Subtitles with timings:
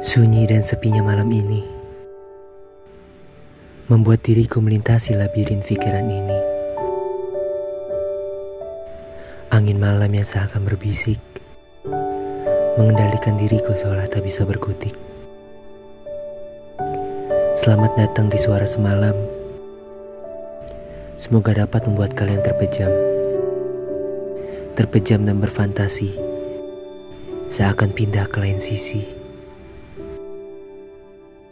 [0.00, 1.60] Sunyi dan sepinya malam ini
[3.84, 6.40] membuat diriku melintasi labirin pikiran ini.
[9.52, 11.20] Angin malam yang seakan berbisik
[12.80, 14.96] mengendalikan diriku seolah tak bisa berkutik.
[17.52, 19.12] Selamat datang di suara semalam.
[21.20, 22.88] Semoga dapat membuat kalian terpejam.
[24.80, 26.16] Terpejam dan berfantasi.
[27.52, 29.21] Seakan pindah ke lain sisi.